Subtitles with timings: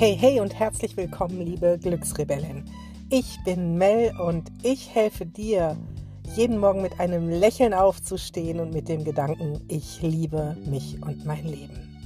[0.00, 2.64] Hey, hey und herzlich willkommen, liebe Glücksrebellin.
[3.10, 5.76] Ich bin Mel und ich helfe dir,
[6.34, 11.44] jeden Morgen mit einem Lächeln aufzustehen und mit dem Gedanken, ich liebe mich und mein
[11.44, 12.00] Leben.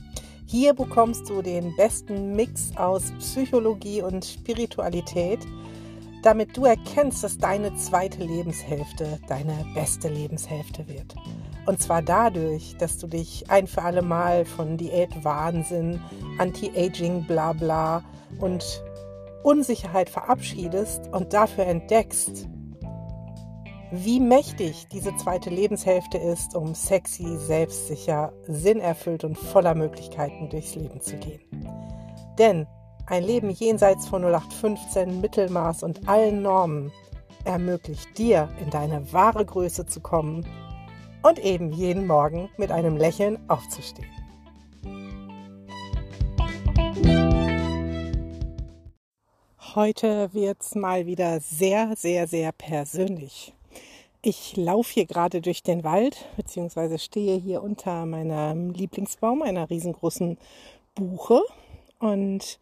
[0.44, 5.46] Hier bekommst du den besten Mix aus Psychologie und Spiritualität,
[6.24, 11.14] damit du erkennst, dass deine zweite Lebenshälfte deine beste Lebenshälfte wird.
[11.66, 16.00] Und zwar dadurch, dass du dich ein für alle Mal von Diätwahnsinn,
[16.38, 18.02] Anti-Aging, bla bla
[18.38, 18.82] und
[19.42, 22.48] Unsicherheit verabschiedest und dafür entdeckst,
[23.90, 31.00] wie mächtig diese zweite Lebenshälfte ist, um sexy, selbstsicher, sinnerfüllt und voller Möglichkeiten durchs Leben
[31.00, 31.40] zu gehen.
[32.38, 32.66] Denn
[33.06, 36.90] ein Leben jenseits von 0815, Mittelmaß und allen Normen
[37.44, 40.44] ermöglicht dir, in deine wahre Größe zu kommen
[41.24, 44.08] und eben jeden Morgen mit einem Lächeln aufzustehen.
[49.74, 53.54] Heute wird es mal wieder sehr, sehr, sehr persönlich.
[54.22, 60.38] Ich laufe hier gerade durch den Wald, beziehungsweise stehe hier unter meinem Lieblingsbaum, einer riesengroßen
[60.94, 61.42] Buche
[61.98, 62.60] und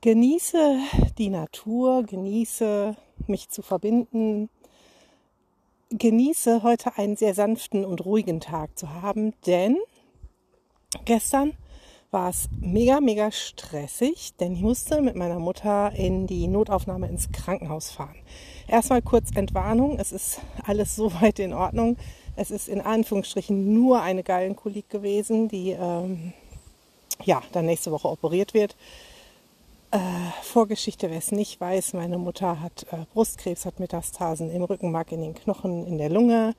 [0.00, 0.78] genieße
[1.16, 2.96] die Natur, genieße
[3.26, 4.50] mich zu verbinden
[5.90, 9.76] genieße heute einen sehr sanften und ruhigen Tag zu haben, denn
[11.04, 11.52] gestern
[12.14, 17.32] war es mega, mega stressig, denn ich musste mit meiner Mutter in die Notaufnahme ins
[17.32, 18.14] Krankenhaus fahren.
[18.68, 21.96] Erstmal kurz Entwarnung, es ist alles soweit in Ordnung.
[22.36, 26.32] Es ist in Anführungsstrichen nur eine Gallenkolik gewesen, die ähm,
[27.24, 28.76] ja dann nächste Woche operiert wird.
[29.94, 29.98] Äh,
[30.42, 35.20] Vorgeschichte, wer es nicht weiß, meine Mutter hat äh, Brustkrebs, hat Metastasen im Rückenmark, in
[35.20, 36.56] den Knochen, in der Lunge.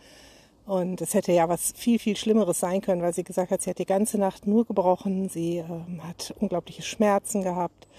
[0.66, 3.70] Und es hätte ja was viel, viel Schlimmeres sein können, weil sie gesagt hat, sie
[3.70, 5.66] hat die ganze Nacht nur gebrochen, sie äh,
[6.02, 7.90] hat unglaubliche Schmerzen gehabt.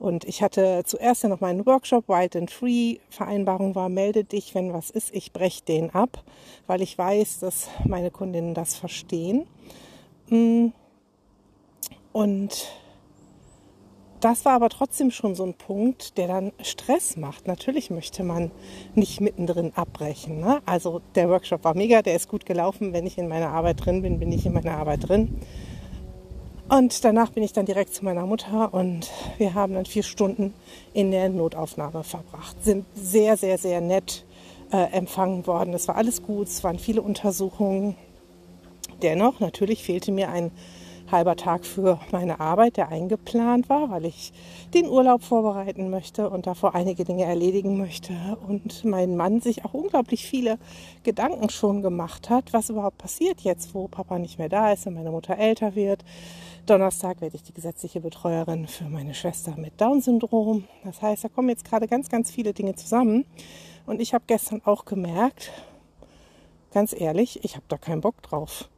[0.00, 2.96] Und ich hatte zuerst ja noch meinen Workshop Wild and Free.
[3.08, 5.14] Vereinbarung war, melde dich, wenn was ist.
[5.14, 6.24] Ich breche den ab,
[6.66, 9.46] weil ich weiß, dass meine Kundinnen das verstehen.
[10.28, 10.70] Mm.
[12.10, 12.66] Und
[14.22, 17.48] das war aber trotzdem schon so ein Punkt, der dann Stress macht.
[17.48, 18.52] Natürlich möchte man
[18.94, 20.40] nicht mittendrin abbrechen.
[20.40, 20.62] Ne?
[20.64, 22.92] Also der Workshop war mega, der ist gut gelaufen.
[22.92, 25.40] Wenn ich in meiner Arbeit drin bin, bin ich in meiner Arbeit drin.
[26.68, 30.54] Und danach bin ich dann direkt zu meiner Mutter und wir haben dann vier Stunden
[30.94, 32.62] in der Notaufnahme verbracht.
[32.62, 34.24] Sind sehr, sehr, sehr nett
[34.70, 35.74] äh, empfangen worden.
[35.74, 37.96] Es war alles gut, es waren viele Untersuchungen.
[39.02, 40.52] Dennoch, natürlich fehlte mir ein
[41.12, 44.32] halber Tag für meine Arbeit, der eingeplant war, weil ich
[44.74, 48.14] den Urlaub vorbereiten möchte und davor einige Dinge erledigen möchte.
[48.48, 50.58] Und mein Mann sich auch unglaublich viele
[51.04, 54.94] Gedanken schon gemacht hat, was überhaupt passiert jetzt, wo Papa nicht mehr da ist und
[54.94, 56.04] meine Mutter älter wird.
[56.66, 60.64] Donnerstag werde ich die gesetzliche Betreuerin für meine Schwester mit Down-Syndrom.
[60.84, 63.24] Das heißt, da kommen jetzt gerade ganz, ganz viele Dinge zusammen.
[63.84, 65.50] Und ich habe gestern auch gemerkt,
[66.72, 68.68] ganz ehrlich, ich habe da keinen Bock drauf.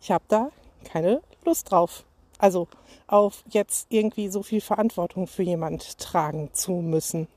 [0.00, 0.50] Ich habe da
[0.84, 2.04] keine Lust drauf.
[2.38, 2.68] Also
[3.06, 7.28] auf jetzt irgendwie so viel Verantwortung für jemand tragen zu müssen.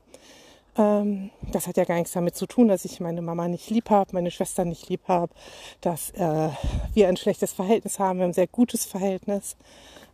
[0.76, 3.90] Ähm, das hat ja gar nichts damit zu tun, dass ich meine Mama nicht lieb
[3.90, 5.32] habe, meine Schwester nicht lieb habe,
[5.80, 6.50] dass äh,
[6.92, 9.56] wir ein schlechtes Verhältnis haben, wir haben ein sehr gutes Verhältnis.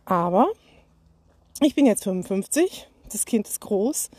[0.05, 0.47] Aber
[1.61, 4.09] ich bin jetzt 55, das Kind ist groß.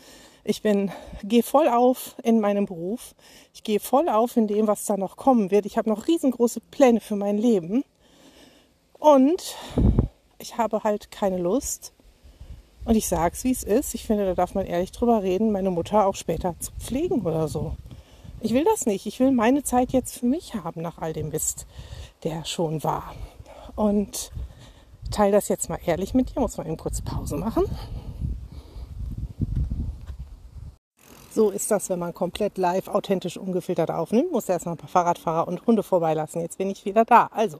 [0.43, 0.91] Ich bin,
[1.23, 3.15] gehe voll auf in meinem Beruf.
[3.53, 5.65] Ich gehe voll auf in dem, was da noch kommen wird.
[5.65, 7.83] Ich habe noch riesengroße Pläne für mein Leben.
[9.05, 9.55] Und
[10.39, 11.93] ich habe halt keine Lust.
[12.85, 13.93] Und ich sage es, wie es ist.
[13.93, 17.47] Ich finde, da darf man ehrlich drüber reden, meine Mutter auch später zu pflegen oder
[17.47, 17.75] so.
[18.41, 19.05] Ich will das nicht.
[19.05, 21.67] Ich will meine Zeit jetzt für mich haben nach all dem Mist,
[22.23, 23.13] der schon war.
[23.75, 24.31] Und
[25.11, 26.39] teile das jetzt mal ehrlich mit dir.
[26.39, 27.65] Muss man eben kurz Pause machen.
[31.31, 34.31] So ist das, wenn man komplett live, authentisch, ungefiltert aufnimmt.
[34.31, 36.41] Muss erst mal ein paar Fahrradfahrer und Hunde vorbeilassen.
[36.41, 37.29] Jetzt bin ich wieder da.
[37.31, 37.59] Also,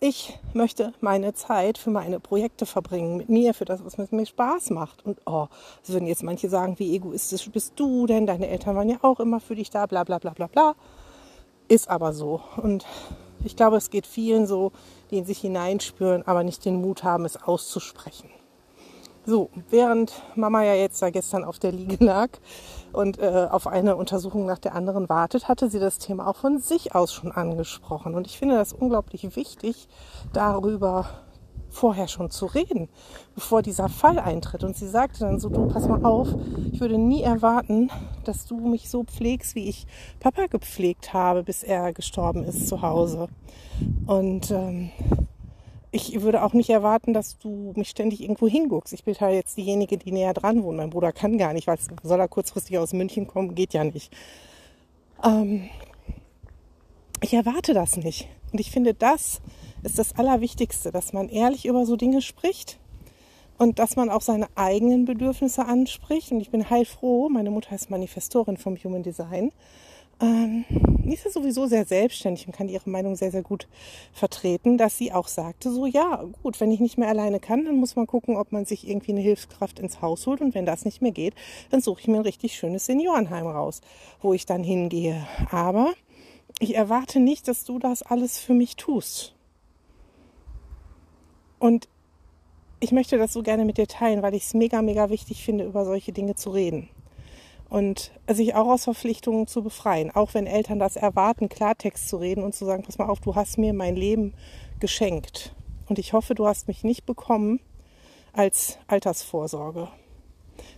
[0.00, 4.70] ich möchte meine Zeit für meine Projekte verbringen, mit mir, für das, was mir Spaß
[4.70, 5.04] macht.
[5.04, 5.46] Und oh,
[5.82, 8.26] das würden jetzt manche sagen, wie egoistisch bist du denn?
[8.26, 10.74] Deine Eltern waren ja auch immer für dich da, bla bla bla bla bla.
[11.68, 12.40] Ist aber so.
[12.56, 12.86] Und
[13.44, 14.72] ich glaube, es geht vielen so,
[15.10, 18.30] die in sich hineinspüren, aber nicht den Mut haben, es auszusprechen.
[19.30, 22.30] So, während Mama ja jetzt da gestern auf der Liege lag
[22.92, 26.58] und äh, auf eine Untersuchung nach der anderen wartet, hatte sie das Thema auch von
[26.58, 28.16] sich aus schon angesprochen.
[28.16, 29.86] Und ich finde das unglaublich wichtig,
[30.32, 31.06] darüber
[31.68, 32.88] vorher schon zu reden,
[33.36, 34.64] bevor dieser Fall eintritt.
[34.64, 36.26] Und sie sagte dann so, du pass mal auf,
[36.72, 37.88] ich würde nie erwarten,
[38.24, 39.86] dass du mich so pflegst, wie ich
[40.18, 43.28] Papa gepflegt habe, bis er gestorben ist zu Hause.
[44.06, 44.90] Und ähm,
[45.92, 48.92] ich würde auch nicht erwarten, dass du mich ständig irgendwo hinguckst.
[48.92, 50.76] Ich bin halt jetzt diejenige, die näher dran wohnt.
[50.76, 54.12] Mein Bruder kann gar nicht, weil soll er kurzfristig aus München kommen, geht ja nicht.
[55.24, 55.68] Ähm,
[57.20, 58.28] ich erwarte das nicht.
[58.52, 59.40] Und ich finde, das
[59.82, 62.78] ist das Allerwichtigste, dass man ehrlich über so Dinge spricht
[63.58, 66.30] und dass man auch seine eigenen Bedürfnisse anspricht.
[66.30, 69.52] Und ich bin heilfroh, meine Mutter ist Manifestorin vom Human Design.
[70.20, 73.66] Ähm, die ist ja sowieso sehr selbstständig und kann ihre Meinung sehr, sehr gut
[74.12, 77.76] vertreten, dass sie auch sagte, so ja, gut, wenn ich nicht mehr alleine kann, dann
[77.76, 80.40] muss man gucken, ob man sich irgendwie eine Hilfskraft ins Haus holt.
[80.40, 81.34] Und wenn das nicht mehr geht,
[81.70, 83.80] dann suche ich mir ein richtig schönes Seniorenheim raus,
[84.20, 85.26] wo ich dann hingehe.
[85.50, 85.94] Aber
[86.58, 89.34] ich erwarte nicht, dass du das alles für mich tust.
[91.58, 91.88] Und
[92.78, 95.64] ich möchte das so gerne mit dir teilen, weil ich es mega, mega wichtig finde,
[95.64, 96.88] über solche Dinge zu reden.
[97.70, 100.10] Und sich auch aus Verpflichtungen zu befreien.
[100.10, 103.36] Auch wenn Eltern das erwarten, Klartext zu reden und zu sagen, pass mal auf, du
[103.36, 104.34] hast mir mein Leben
[104.80, 105.54] geschenkt.
[105.88, 107.60] Und ich hoffe, du hast mich nicht bekommen
[108.32, 109.88] als Altersvorsorge,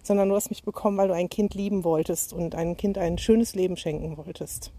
[0.02, 3.18] sondern du hast mich bekommen, weil du ein Kind lieben wolltest und einem Kind ein
[3.18, 4.72] schönes Leben schenken wolltest.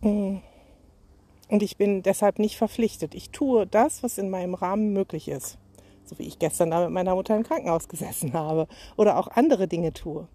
[0.00, 0.38] Mm.
[1.48, 3.14] Und ich bin deshalb nicht verpflichtet.
[3.14, 5.58] Ich tue das, was in meinem Rahmen möglich ist.
[6.04, 8.66] So wie ich gestern da mit meiner Mutter im Krankenhaus gesessen habe
[8.96, 10.28] oder auch andere Dinge tue.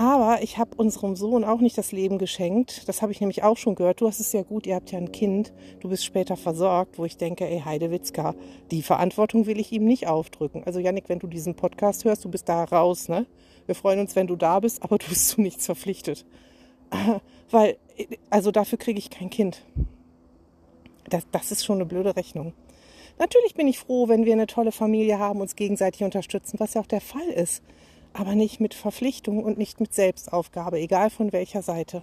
[0.00, 2.88] Aber ich habe unserem Sohn auch nicht das Leben geschenkt.
[2.88, 4.00] Das habe ich nämlich auch schon gehört.
[4.00, 7.04] Du hast es ja gut, ihr habt ja ein Kind, du bist später versorgt, wo
[7.04, 8.36] ich denke, ey Heidewitzka,
[8.70, 10.62] die Verantwortung will ich ihm nicht aufdrücken.
[10.64, 13.26] Also Janik, wenn du diesen Podcast hörst, du bist da raus, ne?
[13.66, 16.24] Wir freuen uns, wenn du da bist, aber du bist zu nichts verpflichtet.
[17.50, 17.76] Weil,
[18.30, 19.64] also dafür kriege ich kein Kind.
[21.08, 22.52] Das, das ist schon eine blöde Rechnung.
[23.18, 26.80] Natürlich bin ich froh, wenn wir eine tolle Familie haben, uns gegenseitig unterstützen, was ja
[26.80, 27.62] auch der Fall ist.
[28.12, 32.02] Aber nicht mit Verpflichtung und nicht mit Selbstaufgabe, egal von welcher Seite.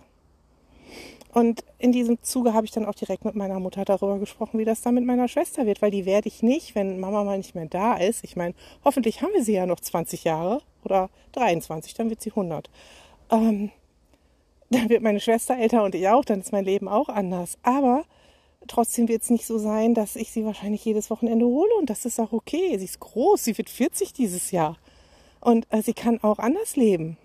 [1.34, 4.64] Und in diesem Zuge habe ich dann auch direkt mit meiner Mutter darüber gesprochen, wie
[4.64, 7.56] das dann mit meiner Schwester wird, weil die werde ich nicht, wenn Mama mal nicht
[7.56, 8.24] mehr da ist.
[8.24, 8.54] Ich meine,
[8.86, 12.70] hoffentlich haben wir sie ja noch 20 Jahre oder 23, dann wird sie 100.
[13.32, 13.72] Ähm,
[14.70, 17.58] dann wird meine Schwester älter und ich auch, dann ist mein Leben auch anders.
[17.64, 18.06] Aber
[18.68, 22.06] trotzdem wird es nicht so sein, dass ich sie wahrscheinlich jedes Wochenende hole und das
[22.06, 22.78] ist auch okay.
[22.78, 24.78] Sie ist groß, sie wird 40 dieses Jahr
[25.42, 27.18] und äh, sie kann auch anders leben.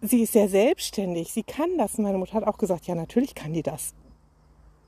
[0.00, 1.98] Sie ist sehr selbstständig, sie kann das.
[1.98, 3.94] Meine Mutter hat auch gesagt, ja, natürlich kann die das.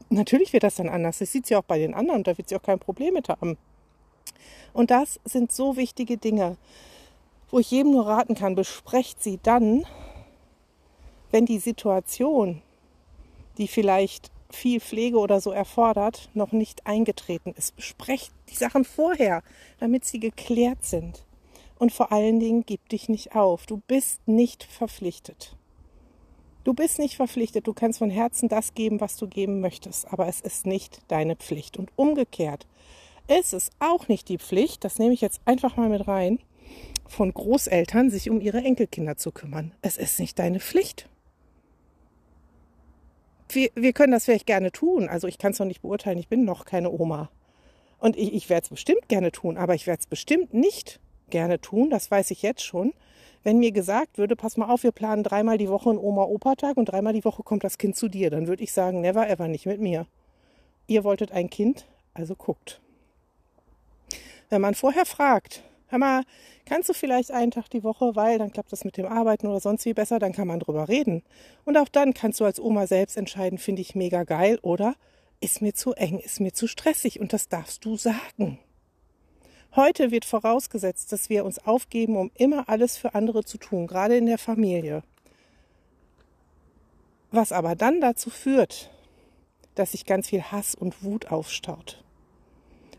[0.09, 1.19] Natürlich wird das dann anders.
[1.19, 3.57] Das sieht sie auch bei den anderen da wird sie auch kein Problem mit haben.
[4.73, 6.59] Und das sind so wichtige Dinge,
[7.51, 9.87] wo ich jedem nur raten kann, besprecht sie dann,
[11.31, 12.63] wenn die Situation,
[13.59, 17.77] die vielleicht viel Pflege oder so erfordert, noch nicht eingetreten ist.
[17.77, 19.43] Besprecht die Sachen vorher,
[19.81, 21.25] damit sie geklärt sind.
[21.79, 23.67] Und vor allen Dingen gib dich nicht auf.
[23.67, 25.57] Du bist nicht verpflichtet.
[26.65, 27.67] Du bist nicht verpflichtet.
[27.67, 30.11] Du kannst von Herzen das geben, was du geben möchtest.
[30.13, 31.77] Aber es ist nicht deine Pflicht.
[31.77, 32.67] Und umgekehrt
[33.29, 36.39] ist es auch nicht die Pflicht, das nehme ich jetzt einfach mal mit rein,
[37.09, 39.73] von Großeltern sich um ihre Enkelkinder zu kümmern.
[39.83, 41.09] Es ist nicht deine Pflicht
[43.57, 45.09] wir, wir können das vielleicht gerne tun.
[45.09, 47.31] Also ich kann es noch nicht beurteilen, ich bin noch keine Oma.
[47.99, 51.01] Und ich, ich werde es bestimmt gerne tun, aber ich werde es bestimmt nicht
[51.31, 52.93] gerne tun, das weiß ich jetzt schon,
[53.43, 56.87] wenn mir gesagt würde, pass mal auf, wir planen dreimal die Woche einen Oma-Opa-Tag und
[56.87, 59.67] dreimal die Woche kommt das Kind zu dir, dann würde ich sagen, never ever, nicht
[59.67, 60.07] mit mir.
[60.87, 62.81] Ihr wolltet ein Kind, also guckt.
[64.51, 66.23] Wenn man vorher fragt, hör mal,
[66.65, 69.61] kannst du vielleicht einen Tag die Woche, weil dann klappt das mit dem Arbeiten oder
[69.61, 71.23] sonst wie besser, dann kann man drüber reden.
[71.65, 74.95] Und auch dann kannst du als Oma selbst entscheiden, finde ich mega geil oder
[75.41, 78.59] ist mir zu eng, ist mir zu stressig und das darfst du sagen.
[79.75, 84.17] Heute wird vorausgesetzt, dass wir uns aufgeben, um immer alles für andere zu tun, gerade
[84.17, 85.03] in der Familie.
[87.31, 88.91] Was aber dann dazu führt,
[89.75, 92.06] dass sich ganz viel Hass und Wut aufstaut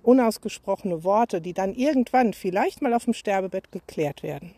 [0.08, 4.56] unausgesprochene Worte, die dann irgendwann vielleicht mal auf dem Sterbebett geklärt werden.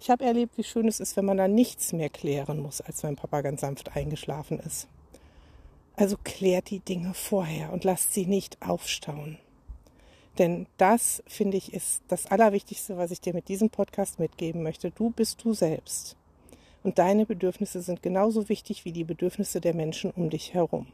[0.00, 3.02] Ich habe erlebt, wie schön es ist, wenn man da nichts mehr klären muss, als
[3.02, 4.88] mein Papa ganz sanft eingeschlafen ist.
[5.94, 9.36] Also klärt die Dinge vorher und lasst sie nicht aufstauen.
[10.38, 14.90] Denn das, finde ich, ist das Allerwichtigste, was ich dir mit diesem Podcast mitgeben möchte.
[14.90, 16.16] Du bist du selbst.
[16.82, 20.86] Und deine Bedürfnisse sind genauso wichtig wie die Bedürfnisse der Menschen um dich herum.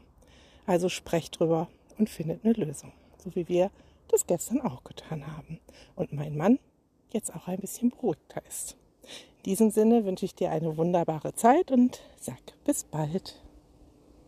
[0.65, 2.91] Also sprecht drüber und findet eine Lösung
[3.27, 3.71] so wie wir
[4.07, 5.59] das gestern auch getan haben.
[5.95, 6.59] Und mein Mann
[7.11, 8.77] jetzt auch ein bisschen beruhigter ist.
[9.37, 13.41] In diesem Sinne wünsche ich dir eine wunderbare Zeit und sag bis bald.